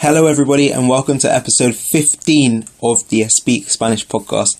Hello, 0.00 0.26
everybody, 0.26 0.70
and 0.70 0.88
welcome 0.88 1.18
to 1.18 1.34
episode 1.34 1.74
15 1.74 2.66
of 2.80 3.08
the 3.08 3.24
Speak 3.24 3.68
Spanish 3.68 4.06
podcast. 4.06 4.56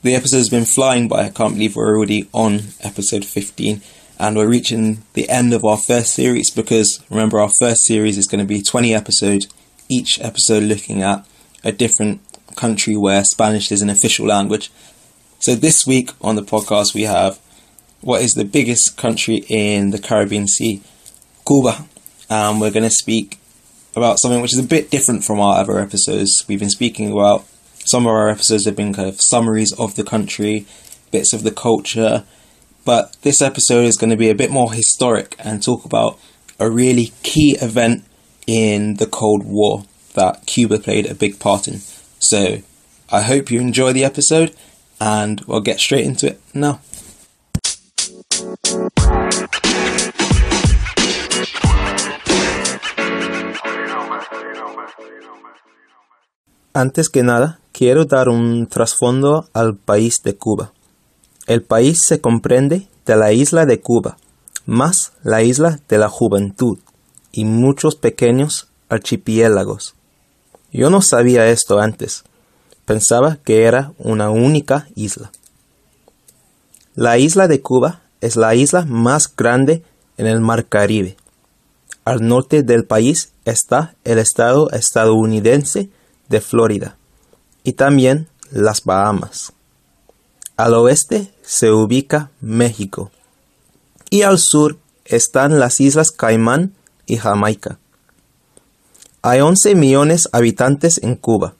The 0.00 0.14
episode 0.14 0.38
has 0.38 0.48
been 0.48 0.64
flying 0.64 1.08
by. 1.08 1.24
I 1.24 1.28
can't 1.28 1.52
believe 1.52 1.76
we're 1.76 1.94
already 1.94 2.26
on 2.32 2.60
episode 2.80 3.26
15, 3.26 3.82
and 4.18 4.34
we're 4.34 4.48
reaching 4.48 5.02
the 5.12 5.28
end 5.28 5.52
of 5.52 5.62
our 5.62 5.76
first 5.76 6.14
series 6.14 6.50
because 6.50 7.04
remember, 7.10 7.38
our 7.38 7.50
first 7.58 7.84
series 7.84 8.16
is 8.16 8.26
going 8.26 8.38
to 8.38 8.46
be 8.46 8.62
20 8.62 8.94
episodes, 8.94 9.46
each 9.90 10.18
episode 10.22 10.62
looking 10.62 11.02
at 11.02 11.22
a 11.62 11.70
different 11.70 12.22
country 12.56 12.96
where 12.96 13.22
Spanish 13.24 13.70
is 13.70 13.82
an 13.82 13.90
official 13.90 14.26
language. 14.26 14.72
So, 15.38 15.54
this 15.54 15.86
week 15.86 16.12
on 16.22 16.36
the 16.36 16.42
podcast, 16.42 16.94
we 16.94 17.02
have 17.02 17.38
what 18.00 18.22
is 18.22 18.32
the 18.32 18.46
biggest 18.46 18.96
country 18.96 19.44
in 19.50 19.90
the 19.90 19.98
Caribbean 19.98 20.48
Sea, 20.48 20.80
Cuba, 21.46 21.86
and 22.30 22.58
we're 22.58 22.70
going 22.70 22.84
to 22.84 22.90
speak 22.90 23.38
about 23.96 24.18
something 24.18 24.40
which 24.40 24.52
is 24.52 24.58
a 24.58 24.66
bit 24.66 24.90
different 24.90 25.24
from 25.24 25.40
our 25.40 25.58
other 25.58 25.78
episodes. 25.78 26.44
We've 26.48 26.60
been 26.60 26.70
speaking 26.70 27.12
about 27.12 27.44
some 27.84 28.06
of 28.06 28.10
our 28.10 28.28
episodes 28.28 28.66
have 28.66 28.76
been 28.76 28.92
kind 28.92 29.08
of 29.08 29.20
summaries 29.20 29.72
of 29.72 29.96
the 29.96 30.04
country, 30.04 30.66
bits 31.10 31.32
of 31.32 31.42
the 31.42 31.50
culture, 31.50 32.24
but 32.84 33.16
this 33.22 33.40
episode 33.40 33.86
is 33.86 33.96
going 33.96 34.10
to 34.10 34.16
be 34.16 34.30
a 34.30 34.34
bit 34.34 34.50
more 34.50 34.72
historic 34.72 35.34
and 35.38 35.62
talk 35.62 35.84
about 35.84 36.18
a 36.58 36.70
really 36.70 37.12
key 37.22 37.56
event 37.62 38.04
in 38.46 38.94
the 38.94 39.06
Cold 39.06 39.44
War 39.44 39.84
that 40.14 40.46
Cuba 40.46 40.78
played 40.78 41.06
a 41.06 41.14
big 41.14 41.38
part 41.38 41.68
in. 41.68 41.78
So, 42.18 42.62
I 43.10 43.22
hope 43.22 43.50
you 43.50 43.60
enjoy 43.60 43.92
the 43.92 44.04
episode 44.04 44.54
and 45.00 45.40
we'll 45.42 45.60
get 45.60 45.80
straight 45.80 46.04
into 46.04 46.26
it 46.26 46.40
now. 46.52 46.80
Antes 56.74 57.08
que 57.08 57.22
nada, 57.22 57.60
quiero 57.72 58.04
dar 58.04 58.28
un 58.28 58.66
trasfondo 58.66 59.48
al 59.52 59.76
país 59.76 60.16
de 60.22 60.36
Cuba. 60.36 60.72
El 61.46 61.62
país 61.62 62.02
se 62.04 62.20
comprende 62.20 62.88
de 63.06 63.16
la 63.16 63.32
isla 63.32 63.64
de 63.64 63.80
Cuba, 63.80 64.18
más 64.66 65.12
la 65.22 65.42
isla 65.42 65.80
de 65.88 65.98
la 65.98 66.08
Juventud 66.08 66.78
y 67.32 67.46
muchos 67.46 67.96
pequeños 67.96 68.68
archipiélagos. 68.90 69.94
Yo 70.72 70.90
no 70.90 71.00
sabía 71.00 71.48
esto 71.48 71.78
antes. 71.78 72.24
Pensaba 72.84 73.38
que 73.42 73.64
era 73.64 73.92
una 73.98 74.28
única 74.28 74.88
isla. 74.94 75.30
La 76.94 77.16
isla 77.16 77.48
de 77.48 77.62
Cuba 77.62 78.02
es 78.20 78.36
la 78.36 78.54
isla 78.54 78.84
más 78.84 79.34
grande 79.34 79.82
en 80.18 80.26
el 80.26 80.40
Mar 80.40 80.66
Caribe. 80.66 81.16
Al 82.04 82.26
norte 82.26 82.62
del 82.62 82.84
país 82.84 83.32
está 83.44 83.94
el 84.04 84.18
estado 84.18 84.70
estadounidense 84.70 85.90
de 86.28 86.40
Florida 86.40 86.96
y 87.64 87.72
también 87.72 88.28
las 88.50 88.84
Bahamas. 88.84 89.52
Al 90.56 90.74
oeste 90.74 91.32
se 91.42 91.70
ubica 91.70 92.30
México 92.40 93.10
y 94.10 94.22
al 94.22 94.38
sur 94.38 94.78
están 95.04 95.58
las 95.58 95.80
islas 95.80 96.10
Caimán 96.10 96.74
y 97.06 97.16
Jamaica. 97.16 97.78
Hay 99.22 99.40
11 99.40 99.74
millones 99.74 100.24
de 100.24 100.38
habitantes 100.38 101.00
en 101.02 101.16
Cuba, 101.16 101.54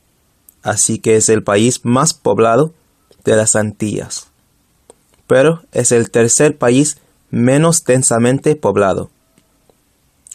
así 0.62 0.98
que 0.98 1.16
es 1.16 1.28
el 1.28 1.42
país 1.42 1.84
más 1.84 2.14
poblado 2.14 2.72
de 3.24 3.36
las 3.36 3.54
Antillas, 3.54 4.28
pero 5.26 5.62
es 5.72 5.92
el 5.92 6.10
tercer 6.10 6.56
país 6.56 6.98
menos 7.30 7.84
densamente 7.84 8.56
poblado. 8.56 9.10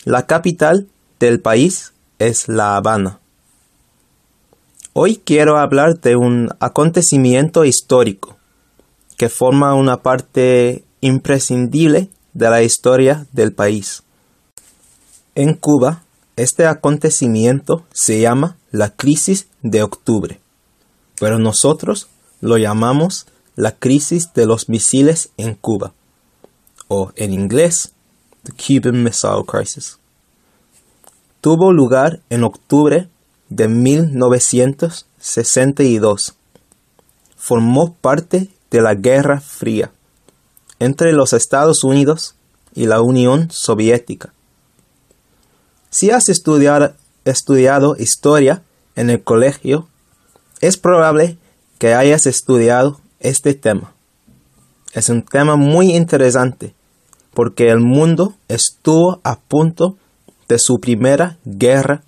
La 0.06 0.28
capital 0.28 0.88
del 1.20 1.40
país 1.40 1.94
es 2.20 2.48
La 2.48 2.76
Habana. 2.76 3.20
Hoy 4.96 5.16
quiero 5.16 5.58
hablar 5.58 6.00
de 6.02 6.16
un 6.16 6.50
acontecimiento 6.60 7.66
histórico 7.66 8.38
que 9.18 9.28
forma 9.28 9.74
una 9.74 10.04
parte 10.04 10.84
imprescindible 11.02 12.10
de 12.34 12.50
la 12.52 12.62
historia 12.62 13.26
del 13.32 13.54
país. 13.54 14.04
En 15.34 15.56
Cuba, 15.56 16.04
este 16.36 16.68
acontecimiento 16.68 17.84
se 17.92 18.22
llama 18.22 18.58
la 18.70 18.92
crisis 18.92 19.48
de 19.64 19.82
octubre, 19.82 20.40
pero 21.20 21.40
nosotros 21.40 22.08
lo 22.40 22.60
llamamos 22.60 23.26
la 23.56 23.72
crisis 23.72 24.32
de 24.36 24.46
los 24.46 24.70
misiles 24.70 25.32
en 25.38 25.56
Cuba, 25.56 25.94
o 26.88 27.12
en 27.16 27.34
inglés, 27.34 27.94
the 28.44 28.52
Cuban 28.52 29.04
Missile 29.04 29.44
Crisis. 29.48 29.98
Tuvo 31.42 31.74
lugar 31.74 32.20
en 32.30 32.44
octubre 32.44 33.10
de 33.50 33.68
1962. 33.68 36.36
Formó 37.36 37.96
parte 37.96 38.50
de 38.72 38.82
la 38.82 38.96
Guerra 38.96 39.40
Fría 39.40 39.92
entre 40.80 41.14
los 41.14 41.34
Estados 41.34 41.84
Unidos 41.84 42.34
y 42.74 42.88
la 42.88 43.02
Unión 43.02 43.52
Soviética. 43.52 44.34
Si 45.90 46.12
has 46.12 46.30
estudiado, 46.30 46.94
estudiado 47.26 47.98
historia 47.98 48.64
en 48.96 49.10
el 49.10 49.24
colegio, 49.24 49.88
es 50.62 50.78
probable 50.78 51.38
que 51.78 51.94
hayas 51.94 52.26
estudiado 52.26 53.02
este 53.20 53.54
tema. 53.54 53.94
Es 54.94 55.10
un 55.10 55.24
tema 55.24 55.56
muy 55.56 55.96
interesante 55.96 56.74
porque 57.34 57.70
el 57.70 57.80
mundo 57.80 58.36
estuvo 58.48 59.20
a 59.24 59.40
punto 59.40 59.98
de 60.48 60.60
su 60.60 60.80
primera 60.80 61.38
guerra 61.46 62.04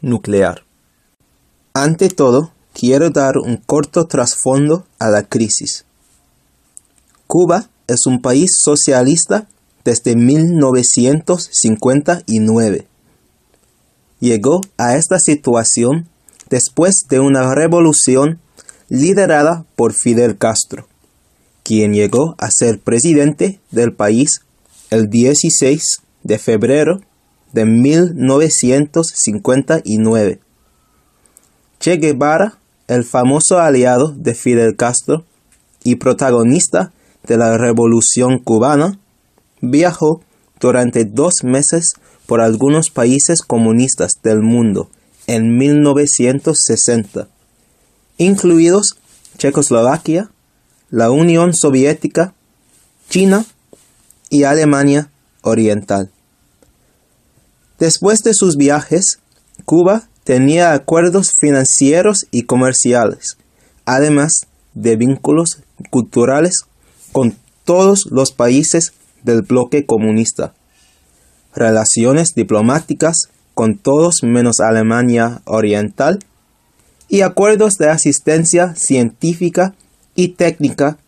nuclear. 0.00 0.62
Ante 1.80 2.08
todo, 2.08 2.50
quiero 2.74 3.10
dar 3.10 3.38
un 3.38 3.56
corto 3.56 4.08
trasfondo 4.08 4.84
a 4.98 5.10
la 5.10 5.22
crisis. 5.22 5.84
Cuba 7.28 7.70
es 7.86 8.04
un 8.04 8.20
país 8.20 8.50
socialista 8.64 9.46
desde 9.84 10.16
1959. 10.16 12.88
Llegó 14.18 14.60
a 14.76 14.96
esta 14.96 15.20
situación 15.20 16.08
después 16.50 17.06
de 17.08 17.20
una 17.20 17.54
revolución 17.54 18.40
liderada 18.88 19.64
por 19.76 19.92
Fidel 19.92 20.36
Castro, 20.36 20.88
quien 21.62 21.92
llegó 21.92 22.34
a 22.38 22.50
ser 22.50 22.80
presidente 22.80 23.60
del 23.70 23.92
país 23.92 24.40
el 24.90 25.10
16 25.10 26.02
de 26.24 26.38
febrero 26.40 27.02
de 27.52 27.66
1959. 27.66 30.40
Che 31.78 31.96
Guevara, 31.96 32.58
el 32.88 33.04
famoso 33.04 33.58
aliado 33.60 34.12
de 34.16 34.34
Fidel 34.34 34.74
Castro 34.76 35.24
y 35.84 35.96
protagonista 35.96 36.92
de 37.24 37.36
la 37.36 37.56
Revolución 37.56 38.38
cubana, 38.38 38.98
viajó 39.60 40.20
durante 40.60 41.04
dos 41.04 41.44
meses 41.44 41.92
por 42.26 42.40
algunos 42.40 42.90
países 42.90 43.42
comunistas 43.42 44.12
del 44.22 44.40
mundo 44.42 44.90
en 45.28 45.56
1960, 45.56 47.28
incluidos 48.16 48.96
Checoslovaquia, 49.36 50.30
la 50.90 51.10
Unión 51.10 51.54
Soviética, 51.54 52.34
China 53.08 53.44
y 54.30 54.42
Alemania 54.44 55.10
Oriental. 55.42 56.10
Después 57.78 58.22
de 58.24 58.34
sus 58.34 58.56
viajes, 58.56 59.20
Cuba 59.64 60.08
tenía 60.28 60.74
acuerdos 60.74 61.32
financieros 61.40 62.26
y 62.30 62.42
comerciales, 62.42 63.38
además 63.86 64.46
de 64.74 64.94
vínculos 64.96 65.62
culturales 65.88 66.66
con 67.12 67.34
todos 67.64 68.04
los 68.10 68.32
países 68.32 68.92
del 69.22 69.40
bloque 69.40 69.86
comunista, 69.86 70.52
relaciones 71.54 72.34
diplomáticas 72.36 73.30
con 73.54 73.78
todos 73.78 74.22
menos 74.22 74.60
Alemania 74.60 75.40
Oriental 75.46 76.18
y 77.08 77.22
acuerdos 77.22 77.76
de 77.78 77.88
asistencia 77.88 78.74
científica 78.74 79.74
y 80.14 80.34
técnica 80.34 80.98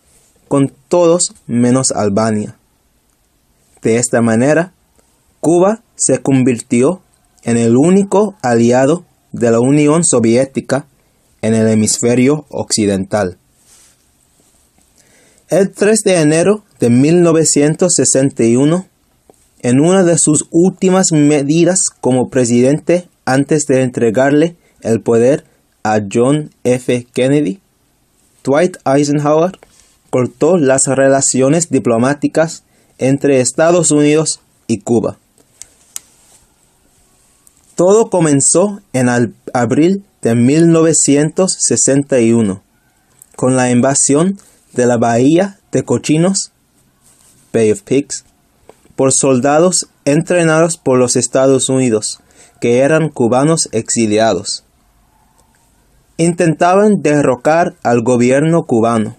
con 0.49 0.73
todos 0.89 1.35
menos 1.47 1.93
Albania. 1.93 2.57
De 3.83 3.99
esta 3.99 4.23
manera, 4.23 4.73
Cuba 5.41 5.83
se 5.95 6.23
convirtió 6.23 7.03
en 7.43 7.59
el 7.59 7.77
único 7.77 8.35
aliado 8.41 9.05
de 9.33 9.51
la 9.51 9.61
Unión 9.61 10.05
Soviética 10.05 10.87
en 11.43 11.55
el 11.55 11.69
hemisferio 11.69 12.47
occidental. 12.49 13.39
El 15.49 15.73
3 15.73 16.03
de 16.05 16.21
enero 16.21 16.65
de 16.79 16.91
1961, 16.91 18.87
en 19.63 19.81
una 19.81 20.05
de 20.05 20.17
sus 20.17 20.47
últimas 20.51 21.13
medidas 21.13 21.81
como 22.01 22.29
presidente 22.29 23.09
antes 23.25 23.65
de 23.67 23.83
entregarle 23.83 24.57
el 24.83 25.01
poder 25.01 25.45
a 25.83 26.01
John 26.11 26.51
F. 26.65 27.07
Kennedy, 27.13 27.61
Dwight 28.45 28.77
Eisenhower 28.87 29.59
cortó 30.11 30.57
las 30.57 30.87
relaciones 30.87 31.71
diplomáticas 31.71 32.65
entre 32.99 33.41
Estados 33.41 33.91
Unidos 33.91 34.41
y 34.67 34.79
Cuba. 34.79 35.19
Todo 37.81 38.11
comenzó 38.11 38.83
en 38.93 39.09
abril 39.55 40.05
de 40.21 40.35
1961 40.35 42.63
con 43.37 43.57
la 43.57 43.71
invasión 43.71 44.39
de 44.75 44.85
la 44.85 44.99
Bahía 44.99 45.59
de 45.73 45.83
Cochinos, 45.83 46.53
Bay 47.55 47.73
of 47.73 47.81
Pigs, 47.81 48.27
por 48.97 49.15
soldados 49.15 49.87
entrenados 50.05 50.77
por 50.77 50.99
los 50.99 51.17
Estados 51.17 51.71
Unidos, 51.71 52.21
que 52.61 52.81
eran 52.81 53.09
cubanos 53.09 53.71
exiliados. 53.73 54.63
Intentaban 56.19 57.01
derrocar 57.01 57.77
al 57.83 58.03
gobierno 58.03 58.65
cubano. 58.65 59.17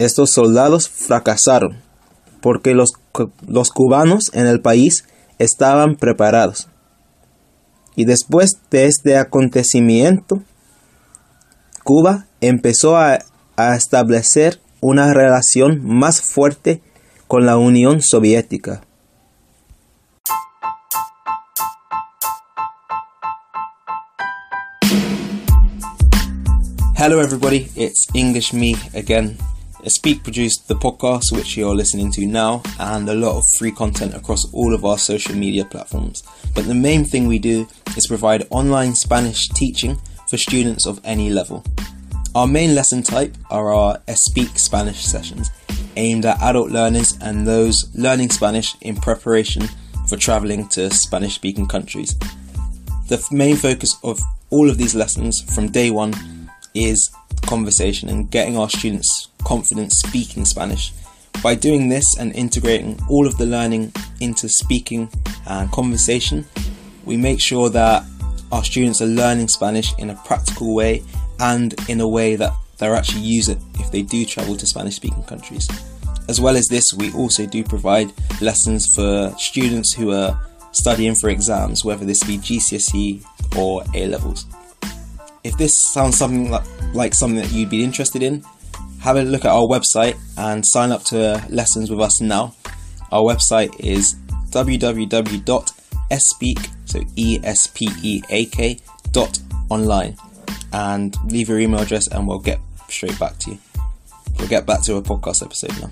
Estos 0.00 0.32
soldados 0.32 0.88
fracasaron, 0.88 1.80
porque 2.40 2.74
los, 2.74 2.94
los 3.46 3.70
cubanos 3.70 4.32
en 4.34 4.48
el 4.48 4.60
país 4.60 5.04
estaban 5.38 5.94
preparados. 5.94 6.66
Y 7.98 8.04
después 8.04 8.60
de 8.70 8.86
este 8.86 9.16
acontecimiento, 9.16 10.40
Cuba 11.82 12.26
empezó 12.40 12.96
a, 12.96 13.18
a 13.56 13.74
establecer 13.74 14.60
una 14.80 15.12
relación 15.12 15.80
más 15.84 16.22
fuerte 16.22 16.80
con 17.26 17.44
la 17.44 17.58
Unión 17.58 18.00
Soviética. 18.00 18.82
Hello, 26.94 27.20
everybody. 27.20 27.68
It's 27.74 28.06
English 28.14 28.54
Me 28.54 28.76
again. 28.94 29.36
Speak 29.86 30.22
produced 30.22 30.68
the 30.68 30.74
podcast, 30.74 31.32
which 31.32 31.56
you're 31.56 31.74
listening 31.74 32.10
to 32.12 32.26
now, 32.26 32.62
and 32.78 33.08
a 33.08 33.14
lot 33.14 33.36
of 33.36 33.44
free 33.58 33.70
content 33.70 34.14
across 34.14 34.52
all 34.52 34.74
of 34.74 34.84
our 34.84 34.98
social 34.98 35.34
media 35.34 35.64
platforms. 35.64 36.22
But 36.54 36.66
the 36.66 36.74
main 36.74 37.04
thing 37.04 37.26
we 37.26 37.38
do 37.38 37.66
is 37.96 38.06
provide 38.06 38.46
online 38.50 38.94
Spanish 38.94 39.48
teaching 39.48 39.96
for 40.28 40.36
students 40.36 40.86
of 40.86 41.00
any 41.04 41.30
level. 41.30 41.64
Our 42.34 42.46
main 42.46 42.74
lesson 42.74 43.02
type 43.02 43.36
are 43.50 43.72
our 43.72 44.02
Speak 44.14 44.58
Spanish 44.58 45.04
sessions, 45.04 45.50
aimed 45.96 46.26
at 46.26 46.40
adult 46.42 46.70
learners 46.70 47.16
and 47.22 47.46
those 47.46 47.76
learning 47.94 48.30
Spanish 48.30 48.76
in 48.82 48.96
preparation 48.96 49.68
for 50.08 50.16
traveling 50.16 50.68
to 50.70 50.90
Spanish 50.90 51.36
speaking 51.36 51.66
countries. 51.66 52.16
The 53.08 53.24
main 53.30 53.56
focus 53.56 53.96
of 54.02 54.20
all 54.50 54.68
of 54.68 54.76
these 54.76 54.94
lessons 54.94 55.40
from 55.54 55.70
day 55.70 55.90
one 55.90 56.14
is 56.74 57.10
conversation 57.42 58.08
and 58.08 58.30
getting 58.30 58.56
our 58.56 58.68
students 58.68 59.28
confident 59.44 59.92
speaking 59.92 60.44
Spanish. 60.44 60.92
By 61.42 61.54
doing 61.54 61.88
this 61.88 62.16
and 62.18 62.34
integrating 62.34 62.98
all 63.08 63.26
of 63.26 63.38
the 63.38 63.46
learning 63.46 63.92
into 64.20 64.48
speaking 64.48 65.08
and 65.46 65.70
conversation, 65.70 66.44
we 67.04 67.16
make 67.16 67.40
sure 67.40 67.70
that 67.70 68.04
our 68.50 68.64
students 68.64 69.00
are 69.00 69.06
learning 69.06 69.48
Spanish 69.48 69.96
in 69.98 70.10
a 70.10 70.14
practical 70.24 70.74
way 70.74 71.02
and 71.40 71.74
in 71.88 72.00
a 72.00 72.08
way 72.08 72.36
that 72.36 72.52
they'll 72.78 72.94
actually 72.94 73.22
use 73.22 73.48
it 73.48 73.58
if 73.78 73.90
they 73.90 74.02
do 74.02 74.24
travel 74.24 74.56
to 74.56 74.66
Spanish 74.66 74.96
speaking 74.96 75.22
countries. 75.24 75.68
As 76.28 76.40
well 76.40 76.56
as 76.56 76.66
this, 76.66 76.92
we 76.92 77.12
also 77.12 77.46
do 77.46 77.64
provide 77.64 78.12
lessons 78.40 78.86
for 78.94 79.32
students 79.38 79.94
who 79.94 80.12
are 80.12 80.38
studying 80.72 81.14
for 81.14 81.30
exams, 81.30 81.84
whether 81.84 82.04
this 82.04 82.22
be 82.22 82.36
GCSE 82.38 83.24
or 83.56 83.82
A 83.94 84.06
levels. 84.06 84.44
If 85.48 85.56
this 85.56 85.74
sounds 85.78 86.18
something 86.18 86.50
like, 86.50 86.66
like 86.92 87.14
something 87.14 87.40
that 87.40 87.50
you'd 87.50 87.70
be 87.70 87.82
interested 87.82 88.22
in, 88.22 88.44
have 89.00 89.16
a 89.16 89.22
look 89.22 89.46
at 89.46 89.50
our 89.50 89.66
website 89.66 90.18
and 90.36 90.62
sign 90.62 90.92
up 90.92 91.04
to 91.04 91.42
lessons 91.48 91.90
with 91.90 92.00
us 92.00 92.20
now. 92.20 92.54
Our 93.10 93.22
website 93.22 93.74
is 93.80 94.14
www.espeak, 94.50 95.38
so 96.84 97.00
E 97.16 97.40
S 97.42 97.66
P 97.68 97.88
E 98.02 98.22
A 98.28 98.44
K 98.44 98.78
dot 99.10 99.38
online, 99.70 100.18
and 100.74 101.16
leave 101.32 101.48
your 101.48 101.60
email 101.60 101.80
address, 101.80 102.08
and 102.08 102.28
we'll 102.28 102.40
get 102.40 102.60
straight 102.90 103.18
back 103.18 103.38
to 103.38 103.52
you. 103.52 103.58
We'll 104.38 104.48
get 104.48 104.66
back 104.66 104.82
to 104.82 104.96
a 104.96 105.02
podcast 105.02 105.42
episode 105.42 105.80
now. 105.80 105.90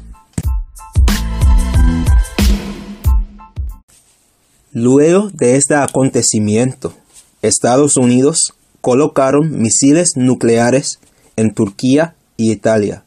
Luego 4.74 5.30
de 5.30 5.56
este 5.56 5.72
acontecimiento, 5.72 6.92
Estados 7.40 7.96
Unidos 7.96 8.52
colocaron 8.86 9.50
misiles 9.50 10.12
nucleares 10.14 11.00
en 11.34 11.52
Turquía 11.52 12.14
y 12.36 12.52
Italia, 12.52 13.02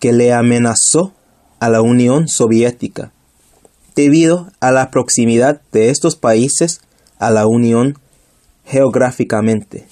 que 0.00 0.12
le 0.12 0.32
amenazó 0.32 1.12
a 1.60 1.68
la 1.68 1.82
Unión 1.82 2.26
Soviética, 2.26 3.12
debido 3.94 4.50
a 4.58 4.72
la 4.72 4.90
proximidad 4.90 5.60
de 5.70 5.90
estos 5.90 6.16
países 6.16 6.80
a 7.20 7.30
la 7.30 7.46
Unión 7.46 7.96
geográficamente. 8.64 9.86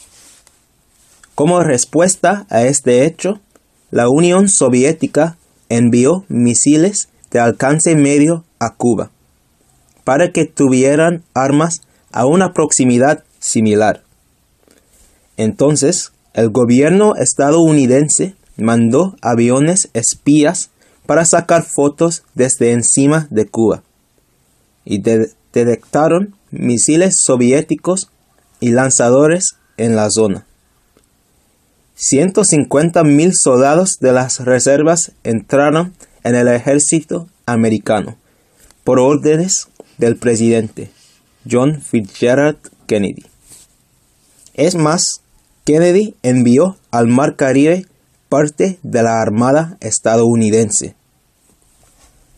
Como 1.36 1.62
respuesta 1.62 2.44
a 2.50 2.64
este 2.64 3.06
hecho, 3.06 3.38
la 3.92 4.08
Unión 4.08 4.48
Soviética 4.48 5.38
envió 5.68 6.24
misiles 6.26 7.10
de 7.30 7.38
alcance 7.38 7.94
medio 7.94 8.44
a 8.58 8.74
Cuba, 8.74 9.12
para 10.02 10.32
que 10.32 10.46
tuvieran 10.46 11.22
armas 11.32 11.82
a 12.10 12.26
una 12.26 12.52
proximidad 12.52 13.22
similar. 13.38 14.02
Entonces, 15.36 16.12
el 16.34 16.50
gobierno 16.50 17.14
estadounidense 17.16 18.34
mandó 18.56 19.16
aviones 19.22 19.88
espías 19.94 20.70
para 21.06 21.24
sacar 21.24 21.64
fotos 21.64 22.24
desde 22.34 22.72
encima 22.72 23.28
de 23.30 23.46
Cuba 23.46 23.82
y 24.84 25.00
detectaron 25.00 26.34
misiles 26.50 27.16
soviéticos 27.24 28.10
y 28.60 28.70
lanzadores 28.70 29.56
en 29.76 29.96
la 29.96 30.10
zona. 30.10 30.46
150.000 31.98 33.32
soldados 33.34 33.98
de 34.00 34.12
las 34.12 34.40
reservas 34.40 35.12
entraron 35.24 35.94
en 36.24 36.34
el 36.34 36.48
ejército 36.48 37.28
americano 37.46 38.16
por 38.84 38.98
órdenes 38.98 39.68
del 39.98 40.16
presidente 40.16 40.90
John 41.50 41.80
Fitzgerald 41.80 42.58
Kennedy. 42.86 43.24
Es 44.54 44.74
más, 44.74 45.22
Kennedy 45.66 46.14
envió 46.22 46.76
al 46.92 47.08
Mar 47.08 47.34
Caribe 47.34 47.86
parte 48.28 48.78
de 48.84 49.02
la 49.02 49.20
Armada 49.20 49.76
estadounidense. 49.80 50.94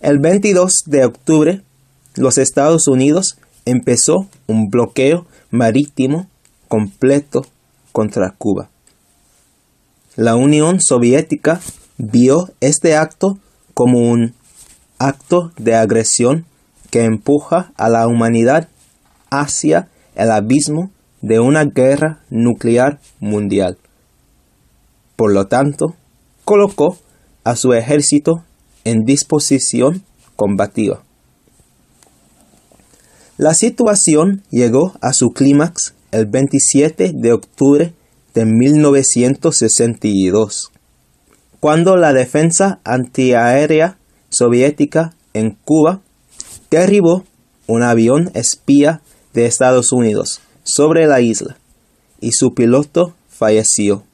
El 0.01 0.19
22 0.19 0.73
de 0.87 1.05
octubre, 1.05 1.61
los 2.15 2.39
Estados 2.39 2.89
Unidos 2.89 3.37
empezó 3.67 4.29
un 4.47 4.71
bloqueo 4.71 5.27
marítimo 5.51 6.27
completo 6.69 7.45
contra 7.93 8.31
Cuba. 8.31 8.71
La 10.17 10.35
Unión 10.35 10.81
Soviética 10.81 11.61
vio 11.99 12.49
este 12.61 12.97
acto 12.97 13.39
como 13.75 14.11
un 14.11 14.33
acto 14.99 15.53
de 15.59 15.75
agresión 15.75 16.47
que 16.91 17.05
empuja 17.05 17.73
a 17.77 17.91
la 17.91 18.07
humanidad 18.09 18.69
hacia 19.31 19.89
el 20.15 20.31
abismo 20.31 20.91
de 21.21 21.41
una 21.41 21.65
guerra 21.65 22.21
nuclear 22.31 23.01
mundial. 23.19 23.77
Por 25.17 25.33
lo 25.33 25.49
tanto, 25.49 25.97
colocó 26.45 26.97
a 27.45 27.57
su 27.57 27.73
ejército 27.73 28.45
en 28.85 29.05
disposición 29.05 30.05
combativa. 30.37 31.03
La 33.37 33.55
situación 33.55 34.45
llegó 34.51 34.93
a 35.01 35.13
su 35.13 35.31
clímax 35.31 35.95
el 36.11 36.27
27 36.27 37.13
de 37.15 37.33
octubre 37.33 37.95
de 38.35 38.45
1962, 38.45 40.73
cuando 41.61 41.97
la 41.97 42.13
defensa 42.13 42.81
antiaérea 42.85 43.97
soviética 44.31 45.15
en 45.35 45.57
Cuba 45.65 46.01
derribó 46.71 47.25
un 47.67 47.83
avión 47.83 48.31
espía 48.35 49.01
de 49.35 49.47
Estados 49.47 49.93
Unidos 49.93 50.41
sobre 50.69 51.07
la 51.07 51.21
isla 51.21 51.57
y 52.21 52.33
su 52.33 52.55
piloto 52.55 53.15
falleció. 53.29 54.05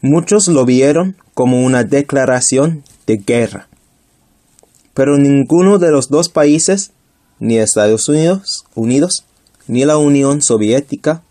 Muchos 0.00 0.48
lo 0.48 0.64
vieron 0.64 1.16
como 1.34 1.64
una 1.64 1.84
declaración 1.84 2.82
de 3.06 3.18
guerra, 3.18 3.68
pero 4.94 5.18
ninguno 5.18 5.78
de 5.78 5.90
los 5.90 6.08
dos 6.08 6.28
países, 6.28 6.92
ni 7.38 7.58
Estados 7.58 8.08
Unidos, 8.08 8.64
Unidos 8.74 9.24
ni 9.68 9.84
la 9.84 9.98
Unión 9.98 10.42
Soviética, 10.42 11.22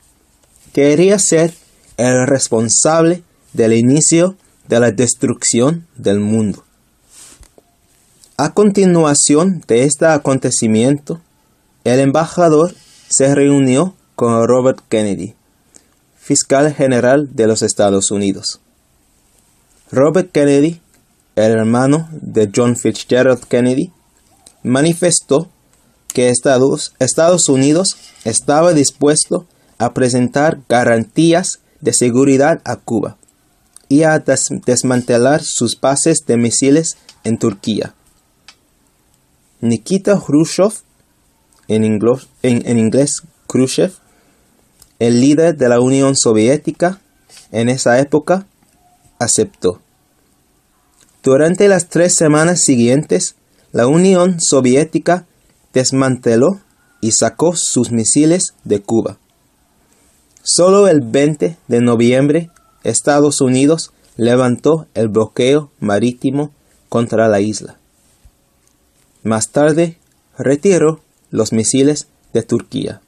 quería 0.74 1.18
ser 1.20 1.54
el 1.98 2.28
responsable 2.28 3.24
del 3.54 3.74
inicio 3.74 4.36
de 4.68 4.80
la 4.80 4.92
destrucción 4.92 5.88
del 5.96 6.20
mundo. 6.20 6.64
A 8.38 8.54
continuación 8.54 9.64
de 9.68 9.86
este 9.86 10.06
acontecimiento, 10.06 11.22
el 11.86 12.02
embajador 12.02 12.76
se 13.10 13.34
reunió 13.34 13.96
con 14.16 14.48
Robert 14.48 14.80
Kennedy, 14.90 15.36
fiscal 16.18 16.74
general 16.74 17.36
de 17.36 17.48
los 17.48 17.62
Estados 17.62 18.12
Unidos. 18.12 18.60
Robert 19.92 20.32
Kennedy, 20.32 20.82
el 21.36 21.52
hermano 21.52 22.10
de 22.12 22.50
John 22.54 22.76
Fitzgerald 22.76 23.46
Kennedy, 23.46 23.92
manifestó 24.64 25.50
que 26.08 26.30
Estados, 26.30 27.50
Unidos 27.50 27.98
estaba 28.24 28.74
dispuesto 28.74 29.46
a 29.78 29.94
presentar 29.94 30.60
garantías 30.70 31.60
de 31.82 31.94
seguridad 31.94 32.62
a 32.64 32.78
Cuba 32.78 33.18
y 33.90 34.04
a 34.04 34.18
desmantelar 34.20 35.44
sus 35.44 35.80
bases 35.80 36.26
de 36.26 36.38
misiles 36.38 36.98
en 37.26 37.38
Turquía. 37.38 37.94
Nikita 39.60 40.20
Khrushchev, 40.20 40.74
en, 41.68 41.84
en 42.44 42.80
inglés 42.80 43.24
Khrushchev, 43.48 43.94
el 45.00 45.22
líder 45.22 45.58
de 45.58 45.70
la 45.70 45.80
Unión 45.80 46.16
Soviética 46.16 47.00
en 47.52 47.70
esa 47.70 48.00
época, 48.00 48.46
aceptó. 49.20 49.82
Durante 51.24 51.68
las 51.68 51.90
tres 51.90 52.16
semanas 52.16 52.62
siguientes, 52.62 53.36
la 53.72 53.88
Unión 53.88 54.38
Soviética 54.40 55.26
desmanteló 55.74 56.60
y 57.02 57.12
sacó 57.12 57.56
sus 57.56 57.92
misiles 57.92 58.54
de 58.64 58.82
Cuba. 58.82 59.18
Solo 60.44 60.88
el 60.88 61.02
20 61.02 61.58
de 61.68 61.82
noviembre, 61.82 62.52
Estados 62.84 63.42
Unidos 63.42 63.92
levantó 64.16 64.88
el 64.94 65.10
bloqueo 65.10 65.72
marítimo 65.80 66.52
contra 66.90 67.28
la 67.28 67.42
isla. 67.42 67.78
Más 69.24 69.50
tarde, 69.50 69.98
retiró 70.38 71.02
los 71.36 71.52
misiles 71.52 72.08
de 72.34 72.42
Turquía. 72.44 73.02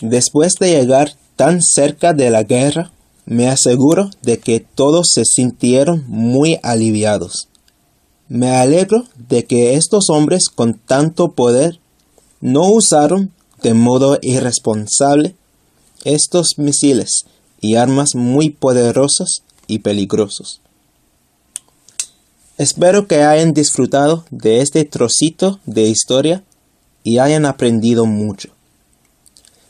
Después 0.00 0.54
de 0.58 0.70
llegar 0.70 1.14
tan 1.36 1.60
cerca 1.62 2.12
de 2.12 2.30
la 2.30 2.44
guerra, 2.44 2.92
me 3.26 3.48
aseguro 3.48 4.10
de 4.22 4.38
que 4.38 4.60
todos 4.60 5.10
se 5.12 5.24
sintieron 5.24 6.04
muy 6.08 6.58
aliviados. 6.62 7.48
Me 8.28 8.50
alegro 8.50 9.04
de 9.16 9.44
que 9.44 9.74
estos 9.74 10.08
hombres 10.08 10.48
con 10.48 10.74
tanto 10.74 11.32
poder 11.32 11.78
no 12.40 12.62
usaron 12.70 13.32
de 13.62 13.74
modo 13.74 14.18
irresponsable 14.22 15.36
estos 16.04 16.58
misiles 16.58 17.26
y 17.60 17.76
armas 17.76 18.14
muy 18.14 18.50
poderosos 18.50 19.42
y 19.66 19.80
peligrosos. 19.80 20.60
Espero 22.58 23.06
que 23.06 23.22
hayan 23.22 23.52
disfrutado 23.52 24.24
de 24.30 24.60
este 24.60 24.84
trocito 24.84 25.60
de 25.64 25.88
historia 25.88 26.44
y 27.04 27.18
hayan 27.18 27.46
aprendido 27.46 28.06
mucho. 28.06 28.50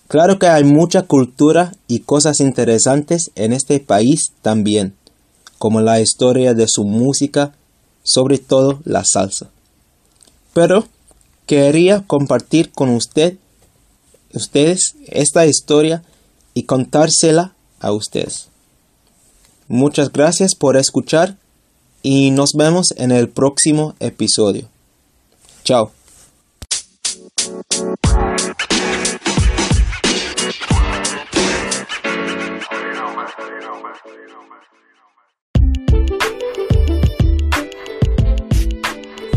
Claro 0.08 0.38
que 0.38 0.46
hay 0.46 0.64
mucha 0.64 1.02
cultura 1.02 1.72
y 1.88 2.00
cosas 2.00 2.40
interesantes 2.40 3.30
en 3.34 3.52
este 3.52 3.80
país 3.80 4.32
también, 4.42 4.94
como 5.58 5.80
la 5.80 6.00
historia 6.00 6.52
de 6.52 6.68
su 6.68 6.84
música, 6.84 7.54
sobre 8.02 8.38
todo 8.38 8.80
la 8.84 9.04
salsa. 9.04 9.48
Pero 10.52 10.86
quería 11.46 12.04
compartir 12.06 12.72
con 12.72 12.90
usted, 12.90 13.38
ustedes 14.34 14.96
esta 15.06 15.46
historia 15.46 16.02
y 16.52 16.64
contársela 16.64 17.54
a 17.80 17.92
ustedes. 17.92 18.48
Muchas 19.68 20.12
gracias 20.12 20.54
por 20.54 20.76
escuchar 20.76 21.38
y 22.02 22.30
nos 22.32 22.52
vemos 22.52 22.92
en 22.96 23.12
el 23.12 23.28
próximo 23.30 23.94
episodio. 24.00 24.68
Chao. 25.64 26.01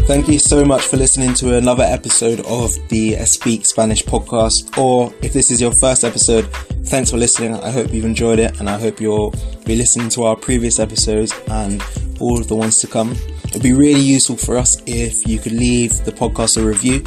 Thank 0.06 0.28
you 0.28 0.38
so 0.38 0.64
much 0.64 0.86
for 0.86 0.98
listening 0.98 1.34
to 1.34 1.58
another 1.58 1.84
episode 1.84 2.40
of 2.42 2.72
the 2.90 3.16
Speak 3.26 3.66
Spanish 3.66 4.04
podcast. 4.04 4.78
Or 4.78 5.12
if 5.24 5.34
this 5.34 5.50
is 5.50 5.60
your 5.60 5.72
first 5.82 6.04
episode, 6.04 6.44
thanks 6.86 7.10
for 7.10 7.18
listening. 7.18 7.56
I 7.56 7.72
hope 7.72 7.92
you've 7.92 8.06
enjoyed 8.06 8.38
it 8.38 8.60
and 8.60 8.70
I 8.70 8.78
hope 8.78 9.02
you'll 9.02 9.34
be 9.66 9.76
listening 9.76 10.10
to 10.10 10.26
our 10.26 10.36
previous 10.36 10.78
episodes 10.78 11.34
and 11.48 11.84
all 12.20 12.40
of 12.40 12.48
the 12.48 12.56
ones 12.56 12.78
to 12.82 12.88
come. 12.88 13.14
It'd 13.46 13.64
be 13.64 13.74
really 13.74 14.00
useful 14.00 14.38
for 14.38 14.58
us 14.58 14.80
if 14.86 15.28
you 15.28 15.40
could 15.40 15.54
leave 15.54 16.06
the 16.06 16.12
podcast 16.12 16.62
a 16.62 16.64
review. 16.64 17.04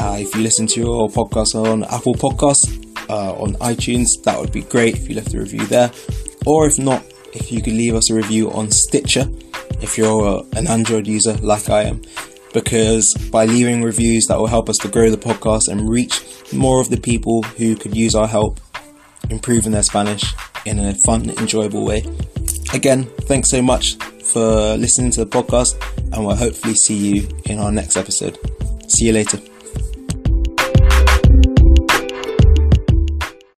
Uh, 0.00 0.16
if 0.18 0.34
you 0.34 0.40
listen 0.40 0.66
to 0.66 0.80
your 0.80 1.08
podcast 1.08 1.54
on 1.54 1.84
Apple 1.84 2.14
Podcasts, 2.14 2.66
uh, 3.08 3.32
on 3.40 3.54
iTunes, 3.58 4.08
that 4.24 4.40
would 4.40 4.50
be 4.50 4.62
great 4.62 4.96
if 4.96 5.08
you 5.08 5.14
left 5.14 5.32
a 5.34 5.38
review 5.38 5.64
there. 5.66 5.92
Or 6.46 6.66
if 6.66 6.80
not, 6.80 7.04
if 7.32 7.52
you 7.52 7.62
could 7.62 7.74
leave 7.74 7.94
us 7.94 8.10
a 8.10 8.14
review 8.14 8.50
on 8.50 8.72
Stitcher, 8.72 9.26
if 9.80 9.96
you're 9.96 10.44
an 10.54 10.66
Android 10.66 11.06
user 11.06 11.34
like 11.34 11.70
I 11.70 11.84
am 11.84 12.02
because 12.52 13.12
by 13.30 13.44
leaving 13.44 13.82
reviews 13.82 14.26
that 14.26 14.38
will 14.38 14.46
help 14.46 14.68
us 14.68 14.76
to 14.78 14.88
grow 14.88 15.10
the 15.10 15.16
podcast 15.16 15.68
and 15.68 15.88
reach 15.88 16.22
more 16.52 16.80
of 16.80 16.90
the 16.90 17.00
people 17.00 17.42
who 17.42 17.76
could 17.76 17.96
use 17.96 18.14
our 18.14 18.26
help 18.26 18.60
improving 19.30 19.72
their 19.72 19.82
Spanish 19.82 20.34
in 20.66 20.78
a 20.78 20.94
fun, 21.06 21.30
enjoyable 21.30 21.84
way. 21.84 22.04
Again, 22.72 23.04
thanks 23.22 23.50
so 23.50 23.62
much 23.62 23.96
for 24.24 24.76
listening 24.76 25.10
to 25.12 25.24
the 25.24 25.30
podcast, 25.30 25.74
and 26.12 26.24
we'll 26.24 26.36
hopefully 26.36 26.74
see 26.74 26.96
you 26.96 27.28
in 27.46 27.58
our 27.58 27.72
next 27.72 27.96
episode. 27.96 28.38
See 28.88 29.06
you 29.06 29.12
later. 29.12 29.49